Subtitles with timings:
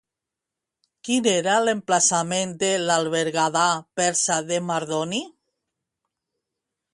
[1.09, 3.67] Quin era l'emplaçament de l'albergada
[4.01, 5.21] persa de Mardoni?